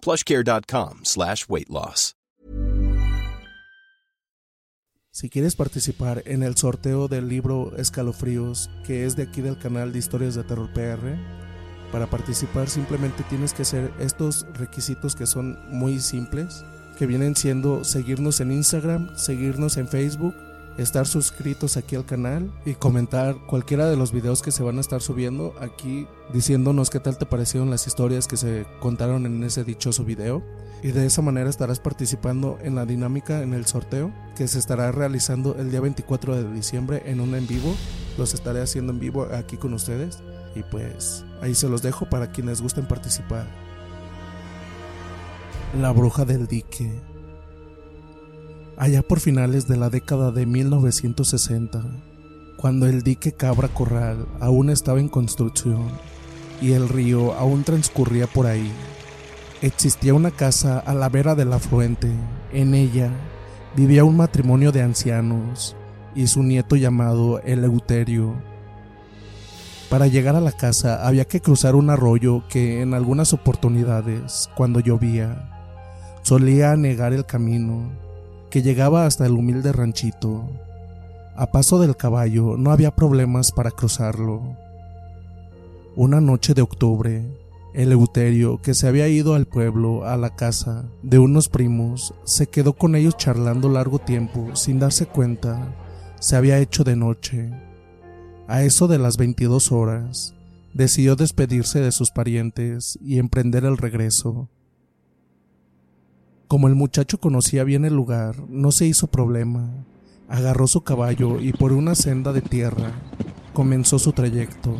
plushcare.com 0.00 1.00
slash 1.04 1.44
weight 1.48 1.68
loss. 1.70 2.14
Si 5.18 5.28
quieres 5.28 5.56
participar 5.56 6.22
en 6.26 6.44
el 6.44 6.56
sorteo 6.56 7.08
del 7.08 7.28
libro 7.28 7.76
Escalofríos, 7.76 8.70
que 8.86 9.04
es 9.04 9.16
de 9.16 9.24
aquí 9.24 9.40
del 9.40 9.58
canal 9.58 9.92
de 9.92 9.98
Historias 9.98 10.36
de 10.36 10.44
Terror 10.44 10.72
PR, 10.72 11.18
para 11.90 12.06
participar 12.06 12.68
simplemente 12.68 13.24
tienes 13.24 13.52
que 13.52 13.62
hacer 13.62 13.92
estos 13.98 14.46
requisitos 14.54 15.16
que 15.16 15.26
son 15.26 15.58
muy 15.70 15.98
simples, 15.98 16.64
que 16.96 17.06
vienen 17.06 17.34
siendo 17.34 17.82
seguirnos 17.82 18.40
en 18.40 18.52
Instagram, 18.52 19.16
seguirnos 19.16 19.76
en 19.76 19.88
Facebook, 19.88 20.36
estar 20.78 21.06
suscritos 21.06 21.76
aquí 21.76 21.96
al 21.96 22.06
canal 22.06 22.52
y 22.64 22.74
comentar 22.74 23.36
cualquiera 23.46 23.86
de 23.90 23.96
los 23.96 24.12
videos 24.12 24.42
que 24.42 24.52
se 24.52 24.62
van 24.62 24.78
a 24.78 24.80
estar 24.80 25.02
subiendo 25.02 25.54
aquí 25.60 26.06
diciéndonos 26.32 26.88
qué 26.88 27.00
tal 27.00 27.18
te 27.18 27.26
parecieron 27.26 27.68
las 27.68 27.86
historias 27.86 28.28
que 28.28 28.36
se 28.36 28.64
contaron 28.80 29.26
en 29.26 29.42
ese 29.42 29.64
dichoso 29.64 30.04
video. 30.04 30.42
Y 30.80 30.92
de 30.92 31.06
esa 31.06 31.22
manera 31.22 31.50
estarás 31.50 31.80
participando 31.80 32.56
en 32.62 32.76
la 32.76 32.86
dinámica 32.86 33.42
en 33.42 33.52
el 33.52 33.66
sorteo 33.66 34.12
que 34.36 34.46
se 34.46 34.60
estará 34.60 34.92
realizando 34.92 35.56
el 35.58 35.72
día 35.72 35.80
24 35.80 36.36
de 36.36 36.52
diciembre 36.52 37.02
en 37.06 37.20
un 37.20 37.34
en 37.34 37.48
vivo. 37.48 37.74
Los 38.16 38.32
estaré 38.32 38.62
haciendo 38.62 38.92
en 38.92 39.00
vivo 39.00 39.26
aquí 39.32 39.56
con 39.56 39.74
ustedes. 39.74 40.20
Y 40.54 40.62
pues 40.62 41.24
ahí 41.42 41.56
se 41.56 41.68
los 41.68 41.82
dejo 41.82 42.08
para 42.08 42.30
quienes 42.30 42.62
gusten 42.62 42.86
participar. 42.86 43.46
La 45.80 45.90
bruja 45.90 46.24
del 46.24 46.46
dique 46.46 47.02
allá 48.78 49.02
por 49.02 49.18
finales 49.18 49.66
de 49.66 49.76
la 49.76 49.90
década 49.90 50.30
de 50.30 50.46
1960, 50.46 51.82
cuando 52.56 52.86
el 52.86 53.02
dique 53.02 53.32
Cabra 53.32 53.68
Corral 53.68 54.26
aún 54.40 54.70
estaba 54.70 55.00
en 55.00 55.08
construcción 55.08 55.88
y 56.62 56.72
el 56.72 56.88
río 56.88 57.34
aún 57.34 57.64
transcurría 57.64 58.28
por 58.28 58.46
ahí, 58.46 58.70
existía 59.62 60.14
una 60.14 60.30
casa 60.30 60.78
a 60.78 60.94
la 60.94 61.08
vera 61.08 61.34
del 61.34 61.52
afluente. 61.52 62.08
En 62.52 62.72
ella 62.74 63.10
vivía 63.76 64.04
un 64.04 64.16
matrimonio 64.16 64.70
de 64.70 64.82
ancianos 64.82 65.74
y 66.14 66.28
su 66.28 66.44
nieto 66.44 66.76
llamado 66.76 67.40
Eleuterio. 67.40 68.34
Para 69.90 70.06
llegar 70.06 70.36
a 70.36 70.40
la 70.40 70.52
casa 70.52 71.04
había 71.04 71.24
que 71.24 71.40
cruzar 71.40 71.74
un 71.74 71.90
arroyo 71.90 72.44
que 72.48 72.80
en 72.80 72.94
algunas 72.94 73.32
oportunidades, 73.32 74.48
cuando 74.54 74.78
llovía, 74.78 75.50
solía 76.22 76.72
anegar 76.72 77.12
el 77.12 77.24
camino 77.24 78.07
que 78.50 78.62
llegaba 78.62 79.06
hasta 79.06 79.26
el 79.26 79.32
humilde 79.32 79.72
ranchito. 79.72 80.48
A 81.36 81.52
paso 81.52 81.78
del 81.78 81.96
caballo 81.96 82.56
no 82.56 82.72
había 82.72 82.94
problemas 82.94 83.52
para 83.52 83.70
cruzarlo. 83.70 84.56
Una 85.94 86.20
noche 86.20 86.54
de 86.54 86.62
octubre, 86.62 87.24
Eleuterio, 87.74 88.60
que 88.60 88.74
se 88.74 88.88
había 88.88 89.08
ido 89.08 89.34
al 89.34 89.46
pueblo 89.46 90.04
a 90.04 90.16
la 90.16 90.34
casa 90.34 90.86
de 91.02 91.18
unos 91.18 91.48
primos, 91.48 92.14
se 92.24 92.48
quedó 92.48 92.72
con 92.72 92.96
ellos 92.96 93.16
charlando 93.16 93.68
largo 93.68 93.98
tiempo 93.98 94.56
sin 94.56 94.78
darse 94.78 95.06
cuenta. 95.06 95.76
Se 96.18 96.36
había 96.36 96.58
hecho 96.58 96.82
de 96.84 96.96
noche. 96.96 97.50
A 98.48 98.62
eso 98.62 98.88
de 98.88 98.98
las 98.98 99.16
22 99.16 99.70
horas, 99.72 100.34
decidió 100.74 101.16
despedirse 101.16 101.80
de 101.80 101.92
sus 101.92 102.10
parientes 102.10 102.98
y 103.02 103.18
emprender 103.18 103.64
el 103.64 103.76
regreso. 103.76 104.48
Como 106.48 106.66
el 106.66 106.74
muchacho 106.74 107.20
conocía 107.20 107.62
bien 107.62 107.84
el 107.84 107.94
lugar, 107.94 108.34
no 108.48 108.72
se 108.72 108.86
hizo 108.86 109.06
problema. 109.06 109.68
Agarró 110.30 110.66
su 110.66 110.80
caballo 110.80 111.42
y 111.42 111.52
por 111.52 111.74
una 111.74 111.94
senda 111.94 112.32
de 112.32 112.40
tierra 112.40 112.90
comenzó 113.52 113.98
su 113.98 114.12
trayecto. 114.12 114.74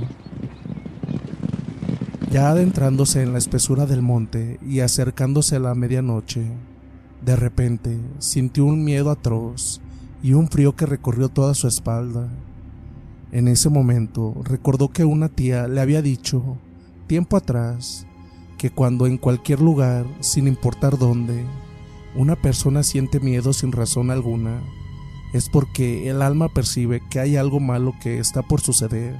Ya 2.30 2.48
adentrándose 2.48 3.22
en 3.22 3.32
la 3.32 3.38
espesura 3.38 3.84
del 3.84 4.00
monte 4.00 4.58
y 4.66 4.80
acercándose 4.80 5.56
a 5.56 5.60
la 5.60 5.74
medianoche, 5.74 6.46
de 7.22 7.36
repente 7.36 7.98
sintió 8.18 8.64
un 8.64 8.82
miedo 8.82 9.10
atroz 9.10 9.82
y 10.22 10.32
un 10.32 10.48
frío 10.48 10.74
que 10.74 10.86
recorrió 10.86 11.28
toda 11.28 11.52
su 11.52 11.68
espalda. 11.68 12.30
En 13.30 13.46
ese 13.46 13.68
momento 13.68 14.34
recordó 14.42 14.88
que 14.88 15.04
una 15.04 15.28
tía 15.28 15.68
le 15.68 15.82
había 15.82 16.00
dicho, 16.00 16.56
tiempo 17.06 17.36
atrás, 17.36 18.06
que 18.58 18.70
cuando 18.70 19.06
en 19.06 19.16
cualquier 19.16 19.60
lugar, 19.60 20.04
sin 20.20 20.48
importar 20.48 20.98
dónde, 20.98 21.46
una 22.14 22.36
persona 22.36 22.82
siente 22.82 23.20
miedo 23.20 23.52
sin 23.52 23.72
razón 23.72 24.10
alguna, 24.10 24.60
es 25.32 25.48
porque 25.48 26.10
el 26.10 26.20
alma 26.20 26.48
percibe 26.48 27.00
que 27.08 27.20
hay 27.20 27.36
algo 27.36 27.60
malo 27.60 27.94
que 28.00 28.18
está 28.18 28.42
por 28.42 28.60
suceder. 28.60 29.16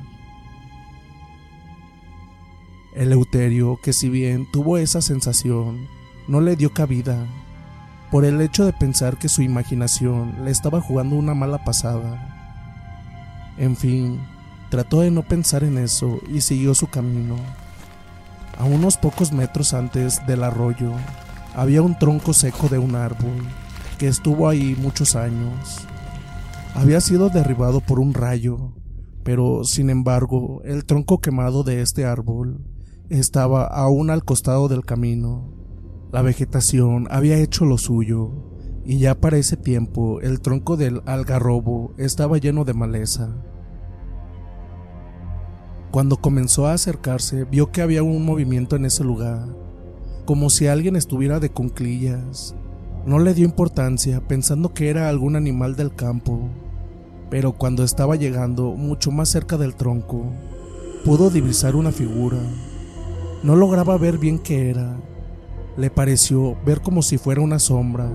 Eleuterio, 2.94 3.78
que 3.82 3.92
si 3.92 4.08
bien 4.08 4.50
tuvo 4.50 4.76
esa 4.76 5.00
sensación, 5.00 5.86
no 6.26 6.40
le 6.40 6.56
dio 6.56 6.72
cabida, 6.74 7.26
por 8.10 8.24
el 8.24 8.40
hecho 8.40 8.64
de 8.64 8.72
pensar 8.72 9.18
que 9.18 9.28
su 9.28 9.42
imaginación 9.42 10.44
le 10.44 10.50
estaba 10.50 10.80
jugando 10.80 11.14
una 11.14 11.34
mala 11.34 11.64
pasada. 11.64 12.34
En 13.56 13.76
fin, 13.76 14.20
trató 14.70 15.02
de 15.02 15.10
no 15.10 15.22
pensar 15.22 15.62
en 15.62 15.78
eso 15.78 16.20
y 16.28 16.40
siguió 16.40 16.74
su 16.74 16.88
camino. 16.88 17.36
A 18.58 18.64
unos 18.64 18.96
pocos 18.96 19.30
metros 19.32 19.72
antes 19.72 20.26
del 20.26 20.42
arroyo, 20.42 20.90
había 21.54 21.80
un 21.80 21.96
tronco 21.96 22.32
seco 22.32 22.68
de 22.68 22.78
un 22.78 22.96
árbol 22.96 23.46
que 23.98 24.08
estuvo 24.08 24.48
ahí 24.48 24.76
muchos 24.76 25.14
años. 25.14 25.86
Había 26.74 27.00
sido 27.00 27.30
derribado 27.30 27.80
por 27.80 28.00
un 28.00 28.14
rayo, 28.14 28.72
pero 29.22 29.62
sin 29.62 29.90
embargo 29.90 30.60
el 30.64 30.84
tronco 30.84 31.20
quemado 31.20 31.62
de 31.62 31.82
este 31.82 32.04
árbol 32.04 32.64
estaba 33.08 33.64
aún 33.64 34.10
al 34.10 34.24
costado 34.24 34.66
del 34.66 34.84
camino. 34.84 35.54
La 36.10 36.22
vegetación 36.22 37.06
había 37.12 37.38
hecho 37.38 37.64
lo 37.64 37.78
suyo, 37.78 38.56
y 38.84 38.98
ya 38.98 39.20
para 39.20 39.38
ese 39.38 39.56
tiempo 39.56 40.20
el 40.20 40.40
tronco 40.40 40.76
del 40.76 41.02
algarrobo 41.06 41.94
estaba 41.96 42.38
lleno 42.38 42.64
de 42.64 42.74
maleza. 42.74 43.36
Cuando 45.90 46.18
comenzó 46.18 46.66
a 46.66 46.74
acercarse, 46.74 47.44
vio 47.44 47.72
que 47.72 47.80
había 47.80 48.02
un 48.02 48.22
movimiento 48.22 48.76
en 48.76 48.84
ese 48.84 49.04
lugar, 49.04 49.48
como 50.26 50.50
si 50.50 50.66
alguien 50.66 50.96
estuviera 50.96 51.40
de 51.40 51.48
cunclillas. 51.48 52.54
No 53.06 53.18
le 53.18 53.32
dio 53.32 53.46
importancia, 53.46 54.20
pensando 54.20 54.74
que 54.74 54.90
era 54.90 55.08
algún 55.08 55.34
animal 55.34 55.76
del 55.76 55.94
campo, 55.94 56.50
pero 57.30 57.52
cuando 57.52 57.84
estaba 57.84 58.16
llegando 58.16 58.74
mucho 58.74 59.10
más 59.10 59.30
cerca 59.30 59.56
del 59.56 59.76
tronco, 59.76 60.26
pudo 61.06 61.30
divisar 61.30 61.74
una 61.74 61.90
figura. 61.90 62.38
No 63.42 63.56
lograba 63.56 63.96
ver 63.96 64.18
bien 64.18 64.38
qué 64.38 64.68
era. 64.68 65.00
Le 65.78 65.88
pareció 65.88 66.54
ver 66.66 66.82
como 66.82 67.00
si 67.00 67.16
fuera 67.16 67.40
una 67.40 67.58
sombra, 67.58 68.10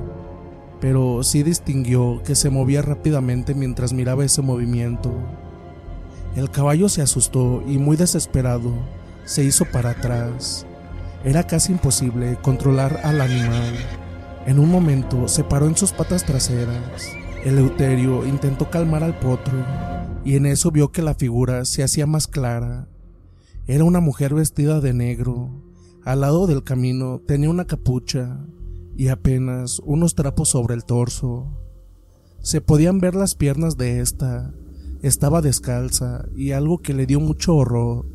pero 0.80 1.24
sí 1.24 1.42
distinguió 1.42 2.22
que 2.24 2.36
se 2.36 2.52
movía 2.52 2.84
rápidamente 2.84 3.56
mientras 3.56 3.94
miraba 3.94 4.26
ese 4.26 4.44
movimiento. 4.44 5.12
El 6.36 6.50
caballo 6.50 6.90
se 6.90 7.02
asustó 7.02 7.64
y 7.68 7.78
muy 7.78 7.96
desesperado 7.96 8.72
se 9.26 9.44
hizo 9.44 9.66
para 9.66 9.92
atrás. 9.92 10.66
Era 11.24 11.46
casi 11.46 11.72
imposible 11.72 12.38
controlar 12.42 13.00
al 13.04 13.22
animal. 13.22 13.76
En 14.46 14.60
un 14.60 14.70
momento 14.70 15.28
se 15.28 15.44
paró 15.44 15.68
en 15.68 15.78
sus 15.78 15.94
patas 15.94 16.26
traseras. 16.26 17.08
Eleuterio 17.46 18.26
intentó 18.26 18.70
calmar 18.70 19.04
al 19.04 19.18
potro 19.20 19.54
y 20.26 20.36
en 20.36 20.46
eso 20.46 20.72
vio 20.72 20.92
que 20.92 21.02
la 21.02 21.14
figura 21.14 21.66
se 21.66 21.84
hacía 21.84 22.08
más 22.08 22.28
clara. 22.28 22.88
Era 23.68 23.84
una 23.84 24.00
mujer 24.00 24.34
vestida 24.34 24.82
de 24.82 24.94
negro. 24.94 25.50
Al 26.04 26.22
lado 26.22 26.48
del 26.48 26.64
camino 26.64 27.22
tenía 27.26 27.50
una 27.50 27.66
capucha 27.66 28.40
y 28.98 29.08
apenas 29.08 29.80
unos 29.86 30.16
trapos 30.16 30.50
sobre 30.50 30.76
el 30.76 30.84
torso. 30.84 31.48
Se 32.42 32.60
podían 32.60 33.00
ver 33.00 33.16
las 33.16 33.36
piernas 33.36 33.78
de 33.78 34.02
esta. 34.02 34.54
Estaba 35.04 35.42
descalza 35.42 36.26
y 36.34 36.52
algo 36.52 36.82
que 36.82 36.94
le 36.94 37.06
dio 37.06 37.20
mucho 37.20 37.58
horror 37.58 38.08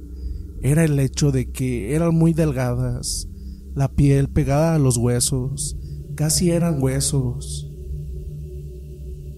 era 0.62 0.84
el 0.84 0.98
hecho 0.98 1.30
de 1.32 1.52
que 1.52 1.94
eran 1.94 2.14
muy 2.14 2.32
delgadas, 2.32 3.28
la 3.74 3.88
piel 3.92 4.30
pegada 4.30 4.74
a 4.74 4.78
los 4.78 4.96
huesos, 4.96 5.76
casi 6.16 6.50
eran 6.50 6.82
huesos. 6.82 7.70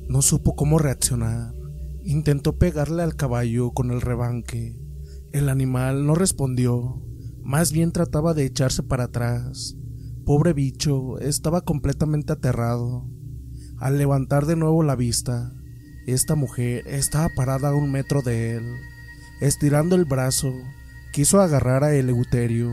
No 0.08 0.22
supo 0.22 0.54
cómo 0.54 0.78
reaccionar. 0.78 1.52
Intentó 2.04 2.56
pegarle 2.56 3.02
al 3.02 3.16
caballo 3.16 3.72
con 3.72 3.90
el 3.90 4.00
rebanque. 4.00 4.78
El 5.32 5.48
animal 5.48 6.06
no 6.06 6.14
respondió, 6.14 7.02
más 7.42 7.72
bien 7.72 7.90
trataba 7.90 8.32
de 8.32 8.44
echarse 8.46 8.84
para 8.84 9.04
atrás. 9.04 9.76
Pobre 10.24 10.52
bicho, 10.52 11.18
estaba 11.18 11.62
completamente 11.62 12.32
aterrado. 12.32 13.08
Al 13.78 13.98
levantar 13.98 14.46
de 14.46 14.54
nuevo 14.54 14.84
la 14.84 14.94
vista, 14.94 15.52
esta 16.12 16.34
mujer 16.34 16.84
estaba 16.86 17.28
parada 17.28 17.68
a 17.68 17.74
un 17.74 17.90
metro 17.90 18.22
de 18.22 18.56
él. 18.56 18.76
Estirando 19.40 19.96
el 19.96 20.04
brazo, 20.04 20.54
quiso 21.12 21.40
agarrar 21.40 21.84
a 21.84 21.94
Eleuterio. 21.94 22.72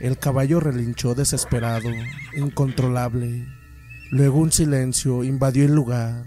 El 0.00 0.18
caballo 0.18 0.60
relinchó 0.60 1.14
desesperado, 1.14 1.90
incontrolable. 2.36 3.46
Luego 4.10 4.38
un 4.38 4.52
silencio 4.52 5.24
invadió 5.24 5.64
el 5.64 5.74
lugar. 5.74 6.26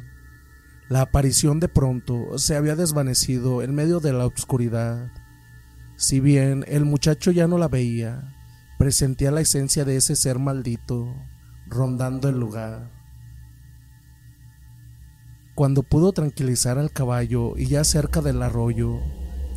La 0.88 1.02
aparición 1.02 1.60
de 1.60 1.68
pronto 1.68 2.38
se 2.38 2.56
había 2.56 2.76
desvanecido 2.76 3.62
en 3.62 3.76
medio 3.76 4.00
de 4.00 4.14
la 4.14 4.26
oscuridad. 4.26 5.12
Si 5.98 6.20
bien 6.20 6.64
el 6.68 6.86
muchacho 6.86 7.32
ya 7.32 7.48
no 7.48 7.58
la 7.58 7.68
veía, 7.68 8.34
presentía 8.78 9.32
la 9.32 9.42
esencia 9.42 9.86
de 9.86 9.98
ese 9.98 10.16
ser 10.16 10.40
maldito 10.40 11.14
rondando 11.68 12.30
el 12.30 12.40
lugar. 12.40 12.92
Cuando 15.56 15.84
pudo 15.84 16.12
tranquilizar 16.12 16.78
al 16.78 16.92
caballo 16.92 17.58
y 17.58 17.68
ya 17.68 17.86
cerca 17.86 18.22
del 18.22 18.42
arroyo, 18.44 19.00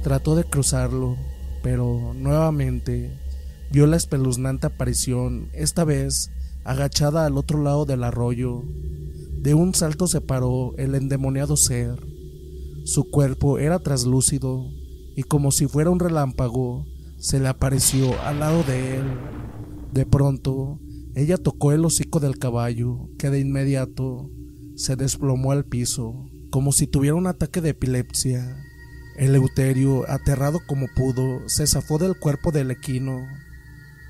trató 0.05 0.37
de 0.37 0.45
cruzarlo, 0.45 1.17
pero 1.61 2.15
nuevamente 2.15 3.19
vio 3.73 3.89
la 3.89 3.97
espeluznante 3.97 4.69
aparición, 4.69 5.49
esta 5.53 5.83
vez 5.83 6.31
agachada 6.63 7.27
al 7.27 7.37
otro 7.37 7.61
lado 7.61 7.85
del 7.85 8.05
arroyo. 8.05 8.63
De 9.43 9.55
un 9.55 9.75
salto 9.75 10.07
se 10.07 10.21
paró 10.21 10.73
el 10.79 10.95
endemoniado 10.95 11.57
ser. 11.57 11.99
Su 12.85 13.11
cuerpo 13.11 13.59
era 13.59 13.81
traslúcido 13.81 14.71
y 15.17 15.25
como 15.25 15.51
si 15.51 15.67
fuera 15.67 15.91
un 15.91 15.99
relámpago, 15.99 16.87
se 17.19 17.41
le 17.41 17.49
apareció 17.49 18.21
al 18.23 18.39
lado 18.39 18.63
de 18.63 18.99
él. 18.99 19.05
De 19.93 20.07
pronto, 20.07 20.79
ella 21.17 21.39
tocó 21.39 21.73
el 21.73 21.85
hocico 21.85 22.21
del 22.21 22.39
caballo, 22.39 23.09
que 23.19 23.31
de 23.31 23.41
inmediato 23.41 24.31
se 24.79 24.95
desplomó 24.95 25.51
al 25.51 25.65
piso, 25.65 26.15
como 26.51 26.71
si 26.71 26.87
tuviera 26.87 27.17
un 27.17 27.27
ataque 27.27 27.61
de 27.61 27.71
epilepsia. 27.71 28.65
Eleuterio, 29.17 30.09
aterrado 30.09 30.61
como 30.69 30.87
pudo, 30.95 31.49
se 31.49 31.67
zafó 31.67 31.99
del 31.99 32.17
cuerpo 32.17 32.53
del 32.53 32.71
equino. 32.71 33.27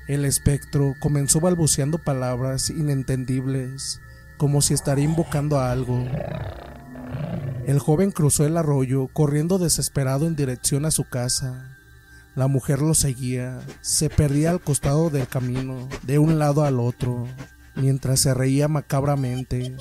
El 0.07 0.25
espectro 0.25 0.93
comenzó 0.99 1.39
balbuceando 1.39 1.97
palabras 1.97 2.69
inentendibles, 2.69 3.99
como 4.37 4.61
si 4.61 4.75
estaría 4.75 5.05
invocando 5.05 5.59
a 5.59 5.71
algo. 5.71 6.05
El 7.65 7.79
joven 7.79 8.11
cruzó 8.11 8.45
el 8.45 8.55
arroyo, 8.55 9.07
corriendo 9.11 9.57
desesperado 9.57 10.27
en 10.27 10.35
dirección 10.35 10.85
a 10.85 10.91
su 10.91 11.03
casa. 11.09 11.79
La 12.35 12.45
mujer 12.45 12.83
lo 12.83 12.93
seguía, 12.93 13.59
se 13.81 14.11
perdía 14.11 14.51
al 14.51 14.61
costado 14.61 15.09
del 15.09 15.27
camino, 15.27 15.89
de 16.03 16.19
un 16.19 16.37
lado 16.37 16.63
al 16.63 16.79
otro, 16.79 17.25
mientras 17.75 18.19
se 18.19 18.35
reía 18.35 18.67
macabramente. 18.67 19.75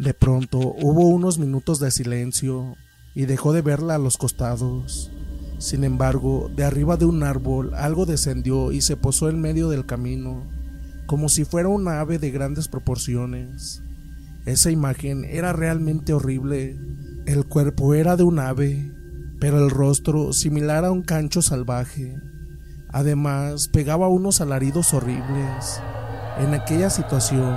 De 0.00 0.14
pronto 0.14 0.58
hubo 0.58 1.08
unos 1.08 1.38
minutos 1.38 1.78
de 1.78 1.90
silencio, 1.90 2.74
y 3.14 3.26
dejó 3.26 3.52
de 3.52 3.60
verla 3.60 3.96
a 3.96 3.98
los 3.98 4.16
costados. 4.16 5.10
Sin 5.58 5.84
embargo, 5.84 6.50
de 6.56 6.64
arriba 6.64 6.96
de 6.96 7.04
un 7.04 7.22
árbol 7.22 7.74
algo 7.74 8.06
descendió 8.06 8.72
y 8.72 8.80
se 8.80 8.96
posó 8.96 9.28
en 9.28 9.42
medio 9.42 9.68
del 9.68 9.84
camino, 9.84 10.46
como 11.04 11.28
si 11.28 11.44
fuera 11.44 11.68
una 11.68 12.00
ave 12.00 12.18
de 12.18 12.30
grandes 12.30 12.66
proporciones. 12.66 13.82
Esa 14.46 14.70
imagen 14.70 15.26
era 15.26 15.52
realmente 15.52 16.14
horrible. 16.14 16.78
El 17.26 17.44
cuerpo 17.44 17.92
era 17.92 18.16
de 18.16 18.22
un 18.22 18.38
ave, 18.38 18.90
pero 19.38 19.62
el 19.62 19.68
rostro 19.68 20.32
similar 20.32 20.86
a 20.86 20.92
un 20.92 21.02
cancho 21.02 21.42
salvaje. 21.42 22.16
Además, 22.88 23.68
pegaba 23.68 24.08
unos 24.08 24.40
alaridos 24.40 24.94
horribles. 24.94 25.82
En 26.38 26.54
aquella 26.54 26.88
situación, 26.88 27.54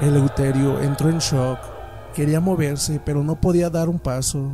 Eleuterio 0.00 0.80
entró 0.80 1.10
en 1.10 1.18
shock. 1.18 1.58
Quería 2.14 2.40
moverse, 2.40 3.00
pero 3.04 3.24
no 3.24 3.40
podía 3.40 3.68
dar 3.68 3.88
un 3.88 3.98
paso. 3.98 4.52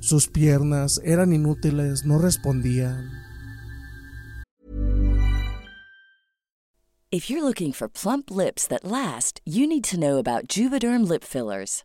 Sus 0.00 0.28
piernas 0.28 1.00
eran 1.04 1.32
inútiles, 1.32 2.04
no 2.04 2.18
respondían. 2.18 3.10
If 7.10 7.30
you're 7.30 7.44
looking 7.44 7.72
for 7.72 7.88
plump 7.88 8.30
lips 8.30 8.66
that 8.66 8.84
last, 8.84 9.40
you 9.44 9.66
need 9.66 9.84
to 9.84 9.98
know 9.98 10.18
about 10.18 10.48
Juvederm 10.48 11.08
lip 11.08 11.24
fillers. 11.24 11.84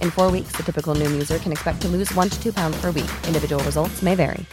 In 0.00 0.12
four 0.12 0.30
weeks, 0.30 0.52
the 0.56 0.62
typical 0.62 0.94
Noom 0.94 1.10
user 1.10 1.40
can 1.40 1.50
expect 1.50 1.82
to 1.82 1.88
lose 1.88 2.14
one 2.14 2.28
to 2.28 2.40
two 2.40 2.52
pounds 2.52 2.80
per 2.80 2.92
week. 2.92 3.10
Individual 3.26 3.62
results 3.64 4.00
may 4.00 4.14
vary. 4.14 4.46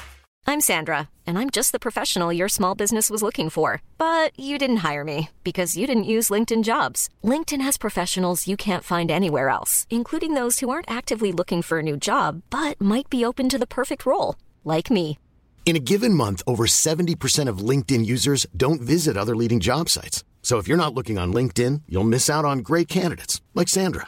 I'm 0.49 0.61
Sandra, 0.61 1.09
and 1.25 1.37
I'm 1.37 1.49
just 1.49 1.73
the 1.73 1.79
professional 1.79 2.31
your 2.31 2.47
small 2.47 2.73
business 2.73 3.09
was 3.09 3.21
looking 3.21 3.49
for. 3.49 3.81
But 3.97 4.31
you 4.39 4.57
didn't 4.57 4.77
hire 4.77 5.03
me 5.03 5.29
because 5.43 5.75
you 5.75 5.85
didn't 5.85 6.13
use 6.15 6.29
LinkedIn 6.29 6.63
jobs. 6.63 7.09
LinkedIn 7.21 7.59
has 7.59 7.77
professionals 7.77 8.47
you 8.47 8.55
can't 8.55 8.83
find 8.83 9.11
anywhere 9.11 9.49
else, 9.49 9.85
including 9.89 10.35
those 10.35 10.59
who 10.59 10.69
aren't 10.69 10.89
actively 10.89 11.33
looking 11.33 11.61
for 11.61 11.79
a 11.79 11.83
new 11.83 11.97
job 11.97 12.43
but 12.49 12.79
might 12.79 13.09
be 13.09 13.25
open 13.25 13.49
to 13.49 13.57
the 13.57 13.67
perfect 13.67 14.05
role, 14.05 14.35
like 14.63 14.89
me. 14.89 15.19
In 15.65 15.75
a 15.75 15.83
given 15.83 16.13
month, 16.13 16.41
over 16.47 16.65
70% 16.65 17.49
of 17.49 17.57
LinkedIn 17.57 18.05
users 18.05 18.45
don't 18.55 18.79
visit 18.79 19.17
other 19.17 19.35
leading 19.35 19.59
job 19.59 19.89
sites. 19.89 20.23
So 20.41 20.59
if 20.59 20.67
you're 20.69 20.83
not 20.83 20.93
looking 20.93 21.17
on 21.17 21.33
LinkedIn, 21.33 21.81
you'll 21.89 22.05
miss 22.05 22.29
out 22.29 22.45
on 22.45 22.59
great 22.59 22.87
candidates 22.87 23.41
like 23.53 23.67
Sandra. 23.67 24.07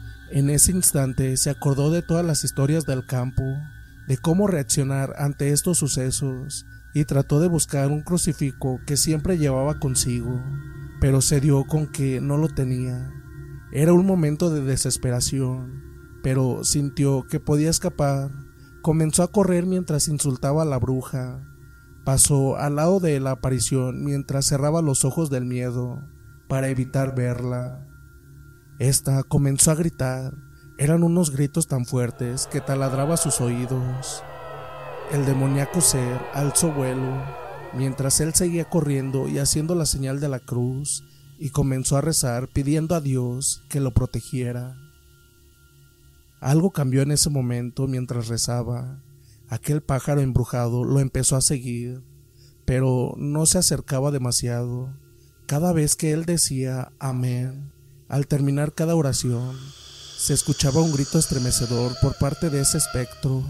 En 0.33 0.49
ese 0.49 0.71
instante 0.71 1.35
se 1.35 1.49
acordó 1.49 1.91
de 1.91 2.01
todas 2.01 2.25
las 2.25 2.45
historias 2.45 2.85
del 2.85 3.05
campo, 3.05 3.43
de 4.07 4.17
cómo 4.17 4.47
reaccionar 4.47 5.13
ante 5.17 5.51
estos 5.51 5.79
sucesos, 5.79 6.65
y 6.93 7.03
trató 7.03 7.41
de 7.41 7.49
buscar 7.49 7.89
un 7.89 8.01
crucifijo 8.01 8.79
que 8.87 8.95
siempre 8.95 9.37
llevaba 9.37 9.77
consigo, 9.77 10.41
pero 11.01 11.19
se 11.19 11.41
dio 11.41 11.65
con 11.65 11.87
que 11.87 12.21
no 12.21 12.37
lo 12.37 12.47
tenía. 12.47 13.11
Era 13.73 13.91
un 13.91 14.05
momento 14.05 14.49
de 14.49 14.61
desesperación, 14.61 15.83
pero 16.23 16.63
sintió 16.63 17.27
que 17.29 17.41
podía 17.41 17.69
escapar. 17.69 18.31
Comenzó 18.81 19.23
a 19.23 19.31
correr 19.31 19.65
mientras 19.65 20.07
insultaba 20.07 20.61
a 20.61 20.65
la 20.65 20.77
bruja. 20.77 21.43
Pasó 22.05 22.55
al 22.55 22.77
lado 22.77 23.01
de 23.01 23.19
la 23.19 23.31
aparición 23.31 24.05
mientras 24.05 24.45
cerraba 24.45 24.81
los 24.81 25.03
ojos 25.03 25.29
del 25.29 25.43
miedo 25.43 26.01
para 26.47 26.69
evitar 26.69 27.15
verla. 27.15 27.85
Esta 28.81 29.21
comenzó 29.21 29.69
a 29.69 29.75
gritar. 29.75 30.33
Eran 30.79 31.03
unos 31.03 31.29
gritos 31.29 31.67
tan 31.67 31.85
fuertes 31.85 32.47
que 32.47 32.61
taladraba 32.61 33.15
sus 33.15 33.39
oídos. 33.39 34.23
El 35.11 35.23
demoníaco 35.23 35.81
ser 35.81 36.19
alzó 36.33 36.71
vuelo 36.71 37.23
mientras 37.75 38.19
él 38.21 38.33
seguía 38.33 38.65
corriendo 38.65 39.27
y 39.27 39.37
haciendo 39.37 39.75
la 39.75 39.85
señal 39.85 40.19
de 40.19 40.29
la 40.29 40.39
cruz 40.39 41.03
y 41.37 41.51
comenzó 41.51 41.95
a 41.95 42.01
rezar 42.01 42.47
pidiendo 42.47 42.95
a 42.95 43.01
Dios 43.01 43.61
que 43.69 43.79
lo 43.79 43.93
protegiera. 43.93 44.75
Algo 46.39 46.71
cambió 46.71 47.03
en 47.03 47.11
ese 47.11 47.29
momento 47.29 47.85
mientras 47.85 48.29
rezaba. 48.29 49.03
Aquel 49.47 49.83
pájaro 49.83 50.21
embrujado 50.21 50.85
lo 50.85 50.99
empezó 50.99 51.35
a 51.35 51.41
seguir, 51.41 52.01
pero 52.65 53.13
no 53.15 53.45
se 53.45 53.59
acercaba 53.59 54.09
demasiado. 54.09 54.91
Cada 55.45 55.71
vez 55.71 55.95
que 55.95 56.13
él 56.13 56.25
decía 56.25 56.91
amén, 56.97 57.71
al 58.11 58.27
terminar 58.27 58.73
cada 58.73 58.93
oración, 58.93 59.57
se 60.17 60.33
escuchaba 60.33 60.81
un 60.81 60.91
grito 60.91 61.17
estremecedor 61.17 61.93
por 62.01 62.17
parte 62.17 62.49
de 62.49 62.59
ese 62.59 62.77
espectro. 62.77 63.41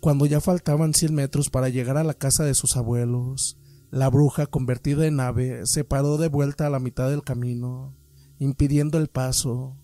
Cuando 0.00 0.26
ya 0.26 0.42
faltaban 0.42 0.92
cien 0.92 1.14
metros 1.14 1.48
para 1.48 1.70
llegar 1.70 1.96
a 1.96 2.04
la 2.04 2.12
casa 2.12 2.44
de 2.44 2.52
sus 2.52 2.76
abuelos, 2.76 3.56
la 3.90 4.10
bruja 4.10 4.44
convertida 4.44 5.06
en 5.06 5.20
ave 5.20 5.64
se 5.64 5.84
paró 5.84 6.18
de 6.18 6.28
vuelta 6.28 6.66
a 6.66 6.70
la 6.70 6.80
mitad 6.80 7.08
del 7.08 7.22
camino, 7.22 7.96
impidiendo 8.38 8.98
el 8.98 9.08
paso. 9.08 9.78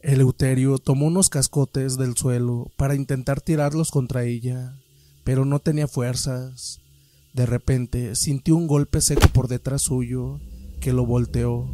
Eleuterio 0.00 0.78
tomó 0.78 1.08
unos 1.08 1.28
cascotes 1.28 1.98
del 1.98 2.16
suelo 2.16 2.72
para 2.78 2.94
intentar 2.94 3.42
tirarlos 3.42 3.90
contra 3.90 4.24
ella, 4.24 4.78
pero 5.22 5.44
no 5.44 5.58
tenía 5.58 5.86
fuerzas. 5.86 6.80
De 7.34 7.44
repente 7.44 8.14
sintió 8.14 8.56
un 8.56 8.68
golpe 8.68 9.02
seco 9.02 9.28
por 9.34 9.48
detrás 9.48 9.82
suyo 9.82 10.40
que 10.80 10.94
lo 10.94 11.04
volteó. 11.04 11.68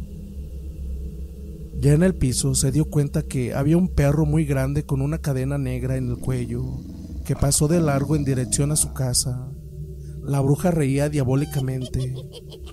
Ya 1.75 1.93
en 1.93 2.03
el 2.03 2.15
piso 2.15 2.55
se 2.55 2.71
dio 2.71 2.85
cuenta 2.85 3.23
que 3.23 3.53
había 3.53 3.77
un 3.77 3.89
perro 3.89 4.25
muy 4.25 4.45
grande 4.45 4.85
con 4.85 5.01
una 5.01 5.17
cadena 5.17 5.57
negra 5.57 5.97
en 5.97 6.09
el 6.09 6.17
cuello 6.17 6.63
que 7.25 7.35
pasó 7.35 7.67
de 7.67 7.79
largo 7.79 8.15
en 8.15 8.25
dirección 8.25 8.71
a 8.71 8.75
su 8.75 8.93
casa. 8.93 9.49
La 10.23 10.39
bruja 10.41 10.71
reía 10.71 11.09
diabólicamente, 11.09 12.15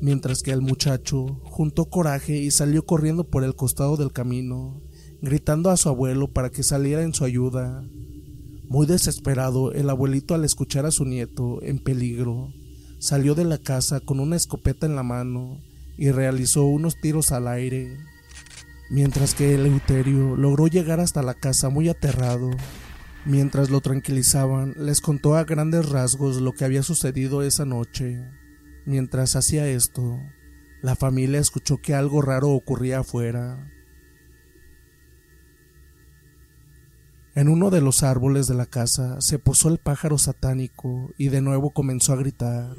mientras 0.00 0.42
que 0.42 0.52
el 0.52 0.60
muchacho 0.60 1.40
juntó 1.44 1.86
coraje 1.86 2.36
y 2.38 2.50
salió 2.50 2.84
corriendo 2.84 3.24
por 3.24 3.44
el 3.44 3.54
costado 3.54 3.96
del 3.96 4.12
camino, 4.12 4.82
gritando 5.20 5.70
a 5.70 5.76
su 5.76 5.88
abuelo 5.88 6.32
para 6.32 6.50
que 6.50 6.62
saliera 6.62 7.02
en 7.02 7.14
su 7.14 7.24
ayuda. 7.24 7.84
Muy 8.68 8.86
desesperado, 8.86 9.72
el 9.72 9.90
abuelito 9.90 10.34
al 10.34 10.44
escuchar 10.44 10.86
a 10.86 10.92
su 10.92 11.04
nieto 11.04 11.60
en 11.62 11.80
peligro, 11.80 12.52
salió 13.00 13.34
de 13.34 13.44
la 13.44 13.58
casa 13.58 14.00
con 14.00 14.20
una 14.20 14.36
escopeta 14.36 14.86
en 14.86 14.94
la 14.94 15.02
mano 15.02 15.60
y 15.96 16.10
realizó 16.12 16.66
unos 16.66 17.00
tiros 17.00 17.32
al 17.32 17.48
aire, 17.48 17.96
mientras 18.90 19.34
que 19.34 19.54
Eleuterio 19.54 20.36
logró 20.36 20.66
llegar 20.66 21.00
hasta 21.00 21.22
la 21.22 21.34
casa 21.34 21.70
muy 21.70 21.88
aterrado. 21.88 22.50
Mientras 23.24 23.70
lo 23.70 23.80
tranquilizaban, 23.80 24.74
les 24.76 25.00
contó 25.00 25.36
a 25.36 25.44
grandes 25.44 25.88
rasgos 25.88 26.40
lo 26.40 26.52
que 26.52 26.64
había 26.64 26.82
sucedido 26.82 27.42
esa 27.42 27.64
noche. 27.64 28.28
Mientras 28.84 29.36
hacía 29.36 29.68
esto, 29.68 30.18
la 30.82 30.96
familia 30.96 31.38
escuchó 31.38 31.78
que 31.78 31.94
algo 31.94 32.20
raro 32.20 32.50
ocurría 32.50 33.00
afuera. 33.00 33.70
En 37.36 37.48
uno 37.48 37.70
de 37.70 37.80
los 37.80 38.02
árboles 38.02 38.48
de 38.48 38.54
la 38.54 38.66
casa 38.66 39.20
se 39.20 39.38
posó 39.38 39.68
el 39.68 39.78
pájaro 39.78 40.18
satánico 40.18 41.10
y 41.16 41.28
de 41.28 41.40
nuevo 41.40 41.70
comenzó 41.70 42.12
a 42.12 42.16
gritar. 42.16 42.74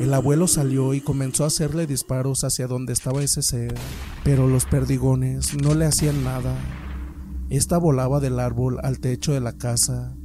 El 0.00 0.14
abuelo 0.14 0.48
salió 0.48 0.94
y 0.94 1.00
comenzó 1.00 1.44
a 1.44 1.48
hacerle 1.48 1.86
disparos 1.86 2.44
hacia 2.44 2.66
donde 2.66 2.92
estaba 2.92 3.22
ese 3.22 3.42
ser, 3.42 3.74
pero 4.24 4.48
los 4.48 4.64
perdigones 4.64 5.54
no 5.62 5.74
le 5.74 5.84
hacían 5.84 6.24
nada. 6.24 6.56
Esta 7.50 7.76
volaba 7.76 8.18
del 8.18 8.40
árbol 8.40 8.78
al 8.82 8.98
techo 8.98 9.32
de 9.32 9.40
la 9.40 9.52
casa. 9.58 10.16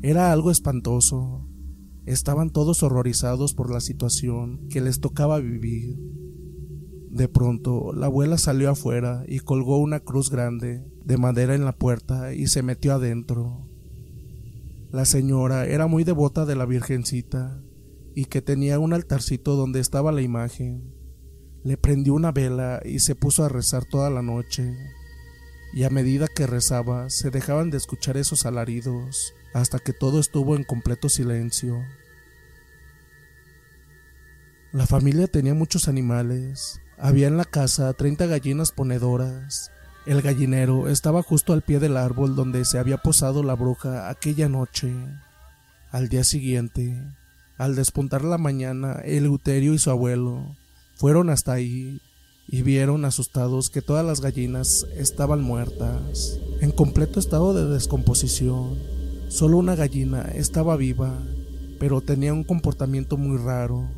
Era 0.00 0.32
algo 0.32 0.50
espantoso. 0.50 1.48
Estaban 2.06 2.50
todos 2.50 2.82
horrorizados 2.84 3.52
por 3.52 3.70
la 3.70 3.80
situación 3.80 4.68
que 4.68 4.80
les 4.80 5.00
tocaba 5.00 5.40
vivir. 5.40 5.98
De 7.10 7.28
pronto, 7.28 7.92
la 7.92 8.06
abuela 8.06 8.38
salió 8.38 8.70
afuera 8.70 9.24
y 9.26 9.40
colgó 9.40 9.78
una 9.78 10.00
cruz 10.00 10.30
grande 10.30 10.86
de 11.04 11.16
madera 11.16 11.54
en 11.54 11.64
la 11.64 11.72
puerta 11.72 12.32
y 12.32 12.46
se 12.46 12.62
metió 12.62 12.94
adentro. 12.94 13.68
La 14.92 15.04
señora 15.04 15.66
era 15.66 15.88
muy 15.88 16.04
devota 16.04 16.46
de 16.46 16.54
la 16.54 16.64
Virgencita 16.64 17.65
y 18.16 18.24
que 18.24 18.40
tenía 18.40 18.78
un 18.78 18.94
altarcito 18.94 19.56
donde 19.56 19.78
estaba 19.78 20.10
la 20.10 20.22
imagen. 20.22 20.94
Le 21.62 21.76
prendió 21.76 22.14
una 22.14 22.32
vela 22.32 22.80
y 22.82 23.00
se 23.00 23.14
puso 23.14 23.44
a 23.44 23.50
rezar 23.50 23.84
toda 23.84 24.08
la 24.08 24.22
noche. 24.22 24.74
Y 25.74 25.84
a 25.84 25.90
medida 25.90 26.26
que 26.26 26.46
rezaba, 26.46 27.10
se 27.10 27.30
dejaban 27.30 27.68
de 27.68 27.76
escuchar 27.76 28.16
esos 28.16 28.46
alaridos 28.46 29.34
hasta 29.52 29.78
que 29.80 29.92
todo 29.92 30.18
estuvo 30.18 30.56
en 30.56 30.64
completo 30.64 31.10
silencio. 31.10 31.78
La 34.72 34.86
familia 34.86 35.26
tenía 35.26 35.52
muchos 35.52 35.86
animales. 35.86 36.80
Había 36.96 37.28
en 37.28 37.36
la 37.36 37.44
casa 37.44 37.92
30 37.92 38.24
gallinas 38.28 38.72
ponedoras. 38.72 39.70
El 40.06 40.22
gallinero 40.22 40.88
estaba 40.88 41.22
justo 41.22 41.52
al 41.52 41.60
pie 41.60 41.80
del 41.80 41.98
árbol 41.98 42.34
donde 42.34 42.64
se 42.64 42.78
había 42.78 42.96
posado 42.96 43.42
la 43.42 43.56
bruja 43.56 44.08
aquella 44.08 44.48
noche. 44.48 44.90
Al 45.90 46.08
día 46.08 46.24
siguiente, 46.24 46.98
al 47.58 47.74
despuntar 47.74 48.22
la 48.22 48.38
mañana, 48.38 49.00
Eleuterio 49.04 49.72
y 49.72 49.78
su 49.78 49.90
abuelo 49.90 50.42
fueron 50.96 51.30
hasta 51.30 51.52
ahí 51.52 52.00
y 52.48 52.62
vieron 52.62 53.04
asustados 53.04 53.70
que 53.70 53.82
todas 53.82 54.04
las 54.04 54.20
gallinas 54.20 54.86
estaban 54.96 55.42
muertas, 55.42 56.38
en 56.60 56.70
completo 56.70 57.18
estado 57.18 57.54
de 57.54 57.72
descomposición. 57.72 58.78
Solo 59.28 59.56
una 59.56 59.74
gallina 59.74 60.22
estaba 60.22 60.76
viva, 60.76 61.18
pero 61.80 62.00
tenía 62.00 62.32
un 62.32 62.44
comportamiento 62.44 63.16
muy 63.16 63.36
raro. 63.38 63.88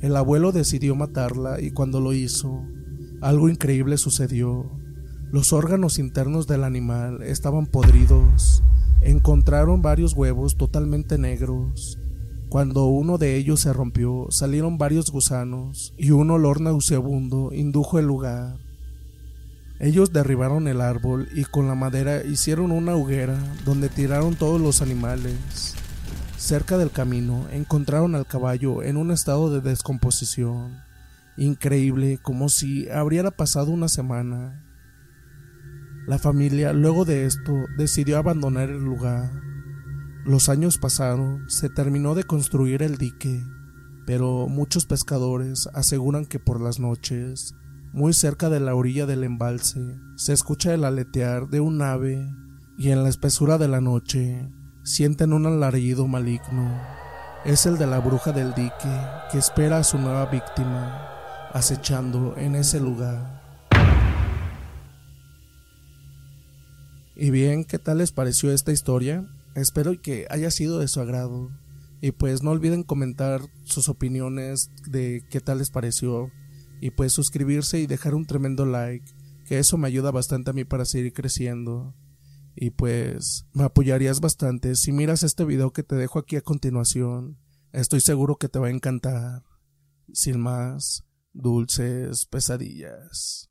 El 0.00 0.14
abuelo 0.14 0.52
decidió 0.52 0.94
matarla 0.94 1.60
y 1.60 1.70
cuando 1.70 2.00
lo 2.00 2.12
hizo, 2.12 2.62
algo 3.20 3.48
increíble 3.48 3.96
sucedió. 3.96 4.70
Los 5.32 5.52
órganos 5.52 5.98
internos 5.98 6.46
del 6.46 6.62
animal 6.62 7.22
estaban 7.22 7.66
podridos. 7.66 8.62
Encontraron 9.00 9.82
varios 9.82 10.12
huevos 10.12 10.56
totalmente 10.56 11.18
negros. 11.18 11.98
Cuando 12.48 12.86
uno 12.86 13.18
de 13.18 13.36
ellos 13.36 13.60
se 13.60 13.72
rompió, 13.72 14.28
salieron 14.30 14.78
varios 14.78 15.10
gusanos 15.10 15.92
y 15.98 16.12
un 16.12 16.30
olor 16.30 16.60
nauseabundo 16.60 17.50
indujo 17.52 17.98
el 17.98 18.06
lugar. 18.06 18.56
Ellos 19.80 20.12
derribaron 20.12 20.68
el 20.68 20.80
árbol 20.80 21.28
y 21.34 21.44
con 21.44 21.66
la 21.66 21.74
madera 21.74 22.24
hicieron 22.24 22.70
una 22.70 22.94
hoguera 22.94 23.36
donde 23.64 23.88
tiraron 23.88 24.36
todos 24.36 24.60
los 24.60 24.80
animales. 24.80 25.74
Cerca 26.38 26.78
del 26.78 26.92
camino 26.92 27.46
encontraron 27.50 28.14
al 28.14 28.26
caballo 28.26 28.82
en 28.82 28.96
un 28.96 29.10
estado 29.10 29.50
de 29.50 29.68
descomposición, 29.68 30.78
increíble 31.36 32.18
como 32.22 32.48
si 32.48 32.88
habría 32.88 33.28
pasado 33.32 33.72
una 33.72 33.88
semana. 33.88 34.62
La 36.06 36.18
familia 36.18 36.72
luego 36.72 37.04
de 37.04 37.26
esto 37.26 37.52
decidió 37.76 38.18
abandonar 38.18 38.70
el 38.70 38.84
lugar. 38.84 39.45
Los 40.26 40.48
años 40.48 40.76
pasaron, 40.78 41.48
se 41.48 41.68
terminó 41.68 42.16
de 42.16 42.24
construir 42.24 42.82
el 42.82 42.98
dique, 42.98 43.44
pero 44.06 44.48
muchos 44.48 44.84
pescadores 44.84 45.68
aseguran 45.72 46.26
que 46.26 46.40
por 46.40 46.60
las 46.60 46.80
noches 46.80 47.54
Muy 47.92 48.12
cerca 48.12 48.50
de 48.50 48.58
la 48.58 48.74
orilla 48.74 49.06
del 49.06 49.22
embalse 49.22 49.80
se 50.16 50.32
escucha 50.32 50.74
el 50.74 50.84
aletear 50.84 51.48
de 51.48 51.60
un 51.60 51.80
ave 51.80 52.28
y 52.76 52.90
en 52.90 53.04
la 53.04 53.08
espesura 53.08 53.56
de 53.56 53.68
la 53.68 53.80
noche 53.80 54.52
sienten 54.82 55.32
un 55.32 55.46
alarido 55.46 56.08
maligno. 56.08 56.76
Es 57.44 57.64
el 57.64 57.78
de 57.78 57.86
la 57.86 58.00
bruja 58.00 58.32
del 58.32 58.52
dique 58.52 59.00
que 59.30 59.38
espera 59.38 59.78
a 59.78 59.84
su 59.84 59.96
nueva 59.96 60.26
víctima 60.26 61.08
acechando 61.52 62.34
en 62.36 62.56
ese 62.56 62.80
lugar. 62.80 63.42
Y 67.14 67.30
bien, 67.30 67.64
¿qué 67.64 67.78
tal 67.78 67.98
les 67.98 68.10
pareció 68.10 68.50
esta 68.50 68.72
historia? 68.72 69.24
Espero 69.56 70.00
que 70.02 70.26
haya 70.28 70.50
sido 70.50 70.78
de 70.78 70.86
su 70.86 71.00
agrado. 71.00 71.50
Y 72.02 72.12
pues 72.12 72.42
no 72.42 72.50
olviden 72.50 72.82
comentar 72.82 73.40
sus 73.64 73.88
opiniones 73.88 74.70
de 74.86 75.24
qué 75.30 75.40
tal 75.40 75.58
les 75.58 75.70
pareció. 75.70 76.30
Y 76.78 76.90
pues 76.90 77.14
suscribirse 77.14 77.80
y 77.80 77.86
dejar 77.86 78.14
un 78.14 78.26
tremendo 78.26 78.66
like, 78.66 79.10
que 79.46 79.58
eso 79.58 79.78
me 79.78 79.88
ayuda 79.88 80.10
bastante 80.10 80.50
a 80.50 80.52
mí 80.52 80.64
para 80.64 80.84
seguir 80.84 81.14
creciendo. 81.14 81.94
Y 82.54 82.70
pues 82.70 83.46
me 83.54 83.64
apoyarías 83.64 84.20
bastante 84.20 84.76
si 84.76 84.92
miras 84.92 85.22
este 85.22 85.46
video 85.46 85.72
que 85.72 85.82
te 85.82 85.96
dejo 85.96 86.18
aquí 86.18 86.36
a 86.36 86.42
continuación. 86.42 87.38
Estoy 87.72 88.00
seguro 88.00 88.36
que 88.36 88.50
te 88.50 88.58
va 88.58 88.66
a 88.66 88.70
encantar. 88.70 89.42
Sin 90.12 90.38
más, 90.38 91.06
dulces 91.32 92.26
pesadillas. 92.26 93.50